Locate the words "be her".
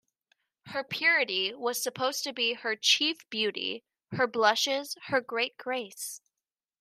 2.33-2.75